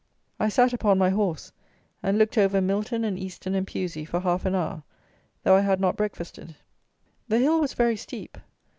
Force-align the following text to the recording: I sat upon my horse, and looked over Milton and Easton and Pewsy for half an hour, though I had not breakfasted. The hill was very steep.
I 0.39 0.49
sat 0.49 0.73
upon 0.73 0.97
my 0.97 1.11
horse, 1.11 1.51
and 2.01 2.17
looked 2.17 2.35
over 2.35 2.59
Milton 2.59 3.03
and 3.05 3.19
Easton 3.19 3.53
and 3.53 3.67
Pewsy 3.67 4.03
for 4.03 4.19
half 4.21 4.45
an 4.47 4.55
hour, 4.55 4.81
though 5.43 5.53
I 5.55 5.61
had 5.61 5.79
not 5.79 5.95
breakfasted. 5.95 6.55
The 7.27 7.37
hill 7.37 7.61
was 7.61 7.75
very 7.75 7.95
steep. 7.97 8.39